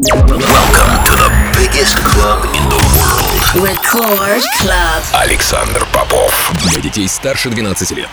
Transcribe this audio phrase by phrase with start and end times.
[0.00, 1.28] Welcome to the
[1.58, 3.66] biggest club in the world.
[3.66, 5.02] Record Club.
[5.12, 6.52] Александр Попов.
[6.62, 8.08] Для детей старше 12 лет.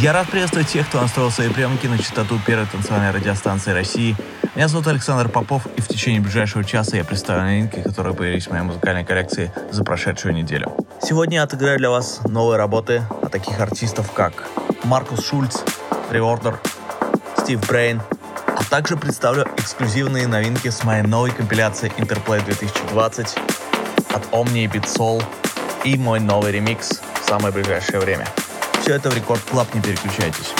[0.00, 4.14] Я рад приветствовать тех, кто настроил свои приемники на частоту первой танцевальной радиостанции России.
[4.54, 8.50] Меня зовут Александр Попов, и в течение ближайшего часа я представлю новинки, которые появились в
[8.50, 10.72] моей музыкальной коллекции за прошедшую неделю.
[11.02, 14.44] Сегодня я отыграю для вас новые работы от таких артистов, как
[14.84, 15.56] Маркус Шульц,
[16.12, 16.56] ReOrder,
[17.36, 18.00] Steve Brian,
[18.56, 23.36] а также представлю эксклюзивные новинки с моей новой компиляции Interplay 2020
[24.14, 25.22] от Omnia и Beat Soul
[25.84, 28.26] и мой новый ремикс в самое ближайшее время.
[28.80, 30.54] Все это в Record Club, не переключайтесь.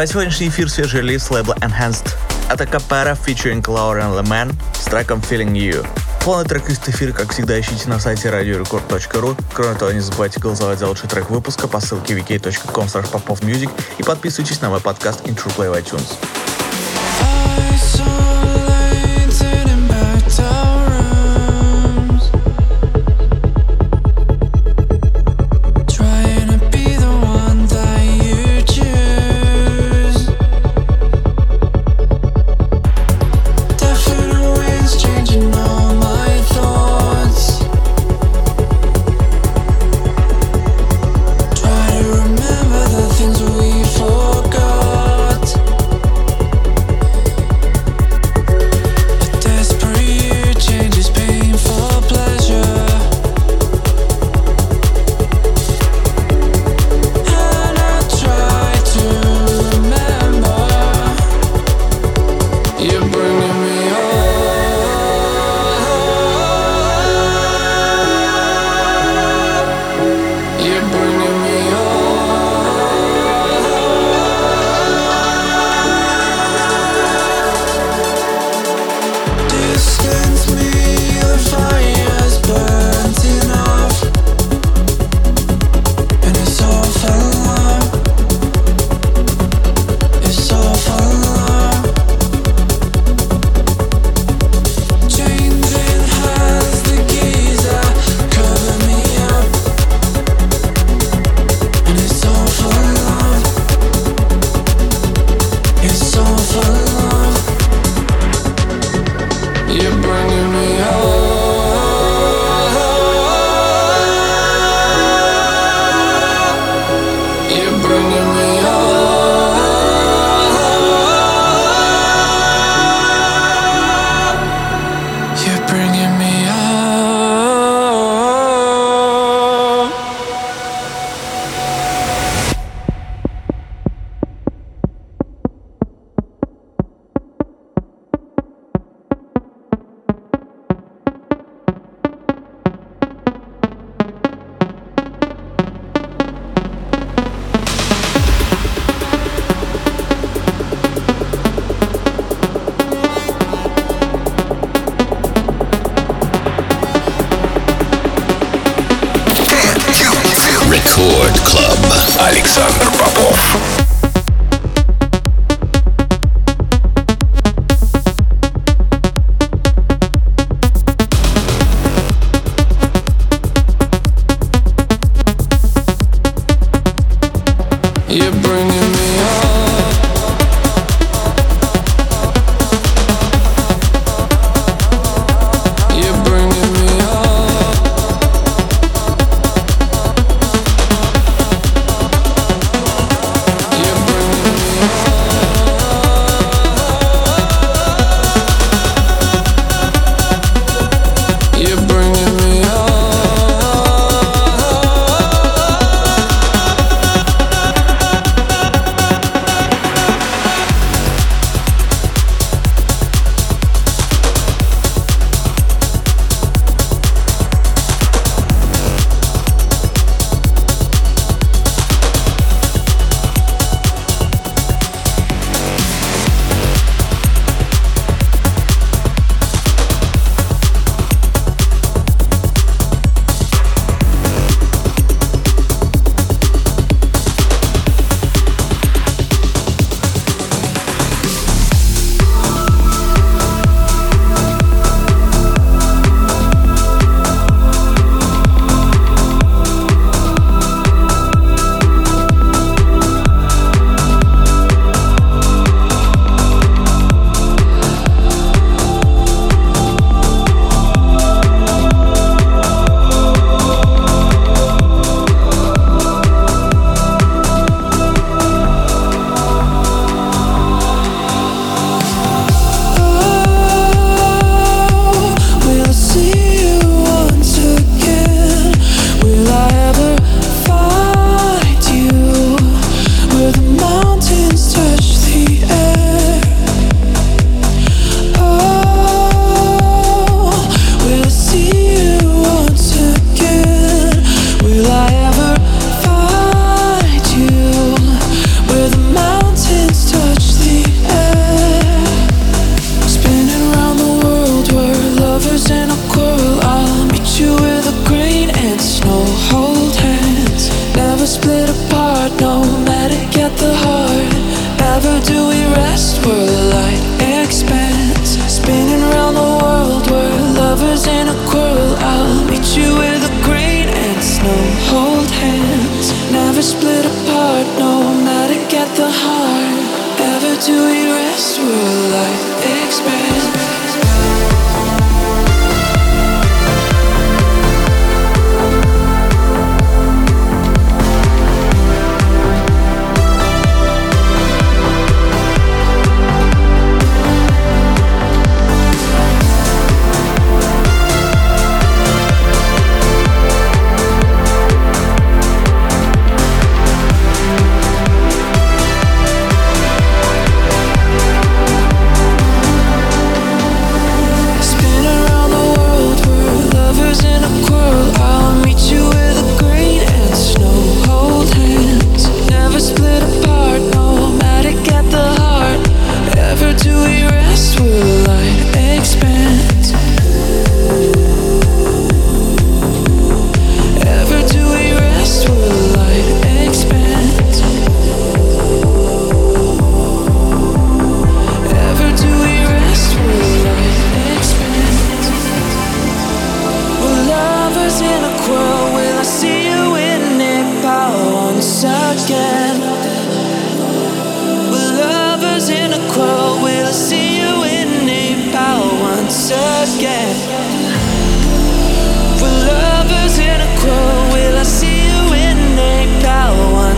[0.00, 2.08] Открывает сегодняшний эфир свежий релиз лейбла Enhanced.
[2.48, 5.86] Это Капера featuring Lauren Leman с треком Feeling You.
[6.24, 9.38] Полный трек из эфира, как всегда, ищите на сайте radiorecord.ru.
[9.52, 12.86] Кроме того, не забывайте голосовать за лучший трек выпуска по ссылке wiki.com
[13.98, 16.16] и подписывайтесь на мой подкаст In True Play в iTunes.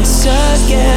[0.02, 0.91] once again.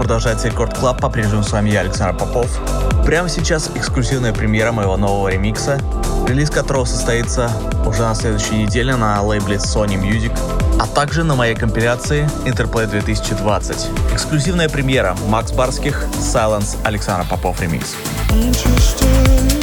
[0.00, 0.98] Продолжается Record Club.
[0.98, 2.48] По-прежнему с вами я, Александр Попов.
[3.04, 5.78] Прямо сейчас эксклюзивная премьера моего нового ремикса,
[6.26, 7.50] релиз которого состоится
[7.84, 10.32] уже на следующей неделе на лейбле Sony Music,
[10.80, 13.88] а также на моей компиляции Interplay 2020.
[14.14, 17.94] Эксклюзивная премьера Макс Барских Silence Alexander Popov Remix.
[18.30, 19.59] Interested.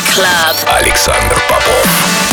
[0.00, 0.56] Club.
[0.68, 2.25] Александр Попов.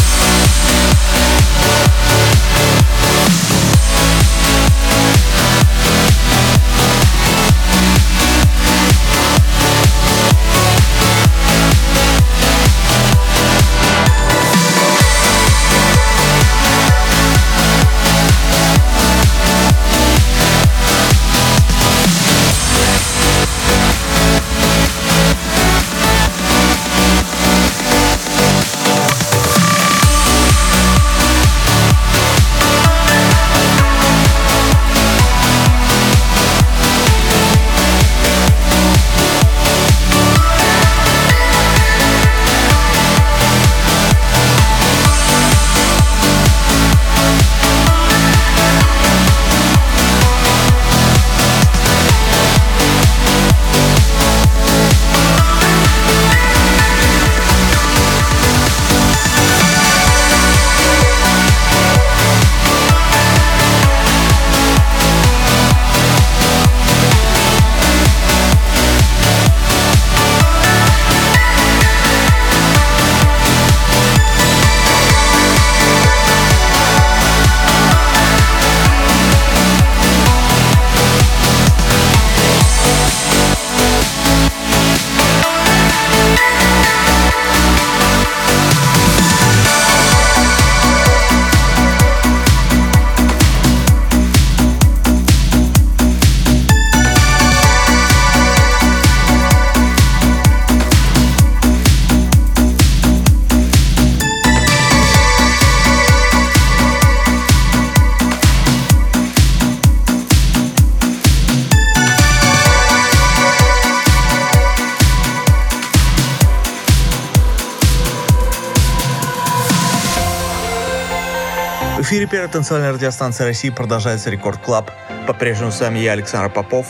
[122.13, 124.91] Эфире первой танцевальной радиостанции России продолжается Record Club.
[125.25, 126.85] По-прежнему с вами я, Александр Попов.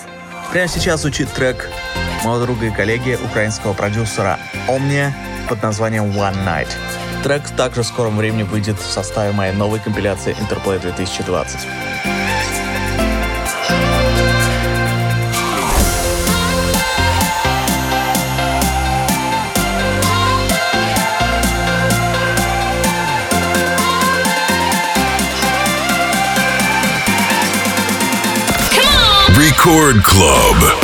[0.51, 1.69] Прямо сейчас звучит трек
[2.25, 5.13] моего друга и коллеги, украинского продюсера Omnia
[5.47, 6.67] под названием One Night.
[7.23, 11.67] Трек также в скором времени выйдет в составе моей новой компиляции Interplay 2020.
[29.65, 30.82] Record Club.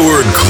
[0.00, 0.49] Discord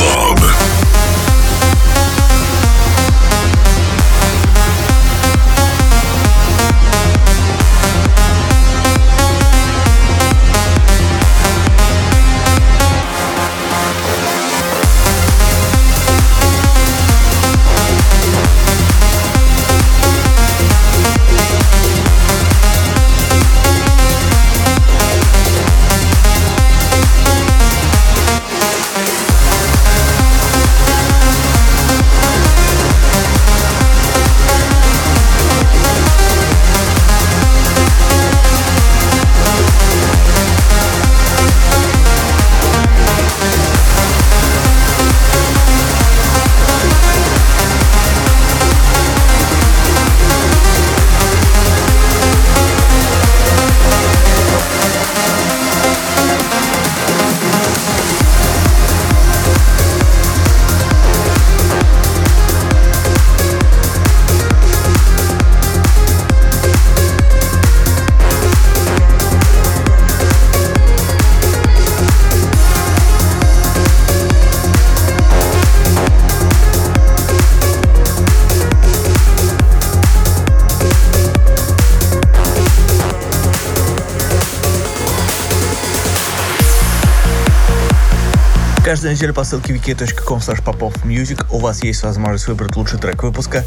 [89.11, 93.65] Каждую неделю по ссылке wiki.com popofmusic у вас есть возможность выбрать лучший трек выпуска.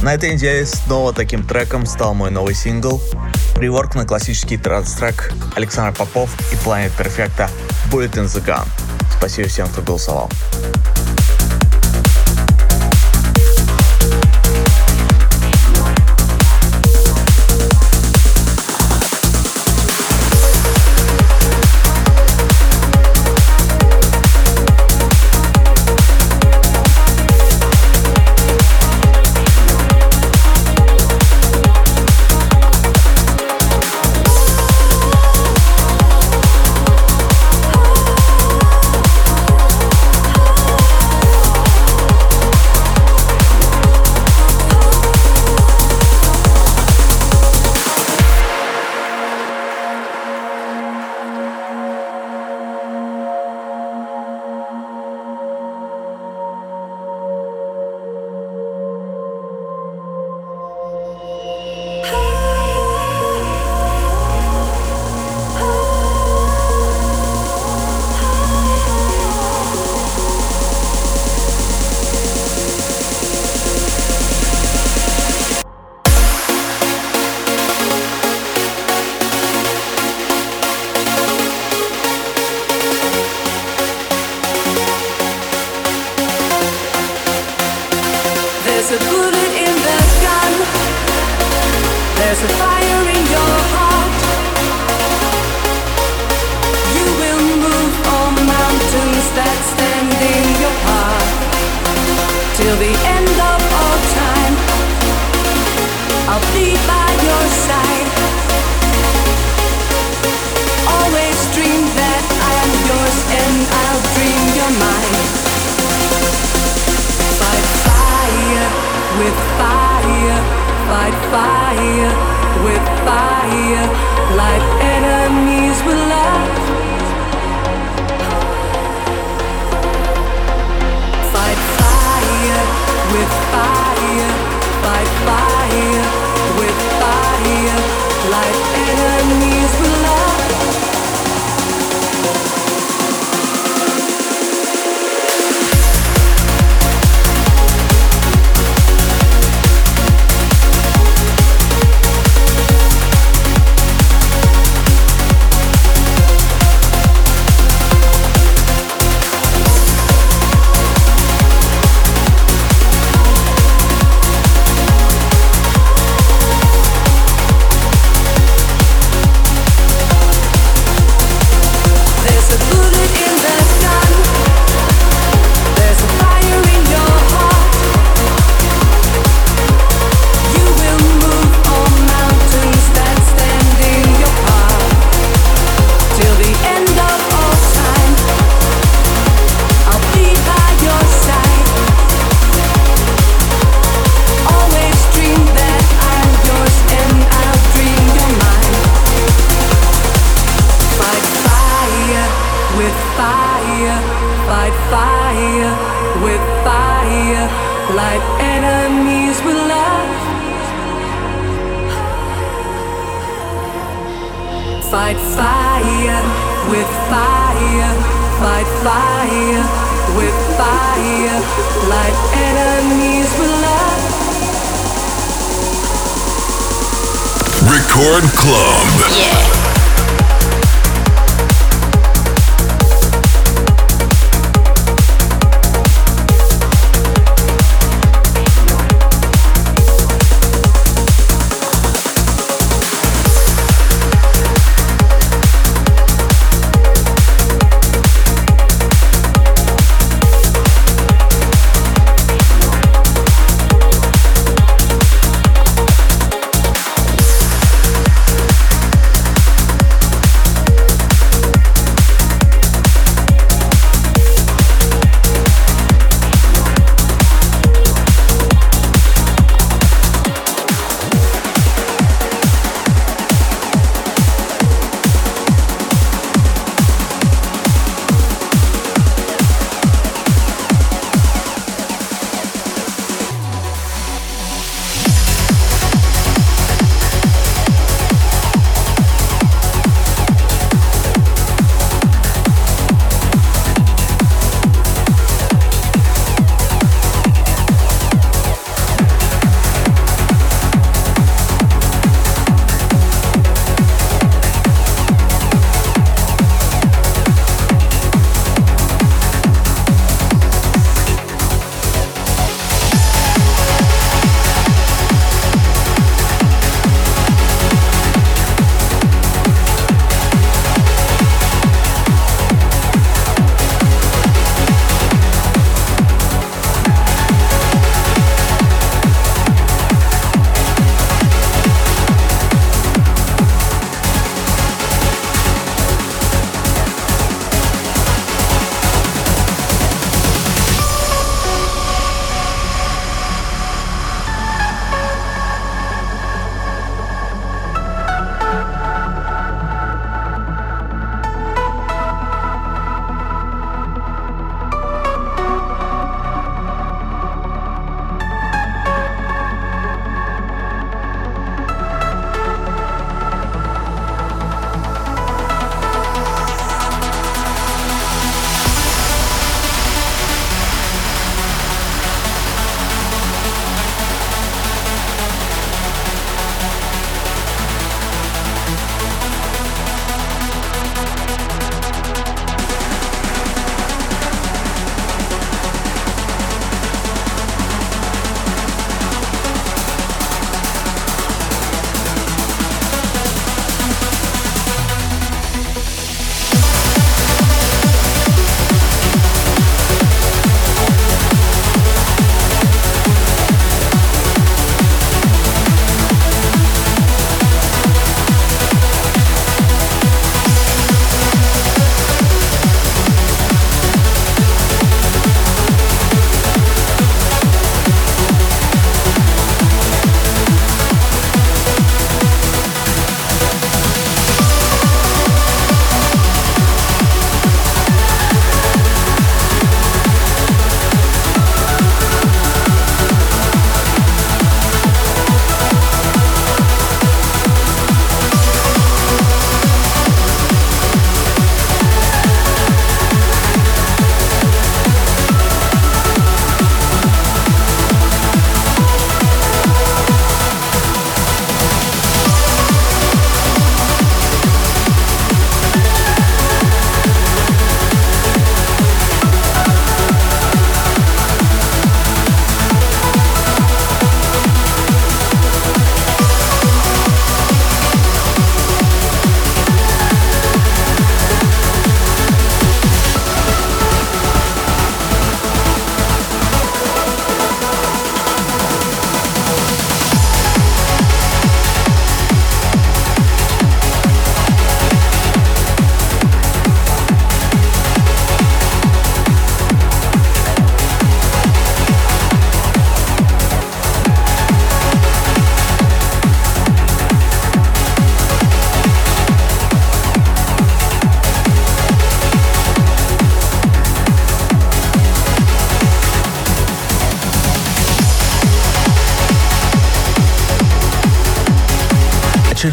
[0.00, 3.02] На этой неделе снова таким треком стал мой новый сингл.
[3.56, 7.50] Реворк на классический транс-трек Александр Попов и Planet Perfecta
[7.92, 8.66] Bullet in the Gun.
[9.18, 10.30] Спасибо всем, кто голосовал.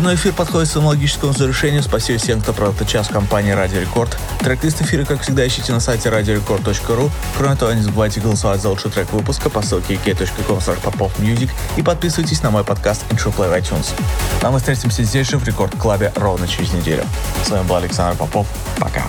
[0.04, 1.82] Очередной эфир подходит к своему логическому завершению.
[1.82, 4.18] Спасибо всем, кто провел этот час в компании Радио Рекорд.
[4.39, 7.10] Трек-лист эфира, как всегда, ищите на сайте radiorecord.ru.
[7.38, 12.43] Кроме того, не забывайте голосовать за лучший трек выпуска по ссылке k.com popofmusic и подписывайтесь
[12.43, 13.93] на мой подкаст Intro Play в iTunes.
[14.41, 17.06] А мы встретимся здесь же в Рекорд Клабе ровно через неделю.
[17.45, 18.45] С вами был Александр Попов.
[18.80, 19.04] Пока.